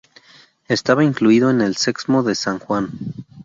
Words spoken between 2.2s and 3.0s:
de San Juan.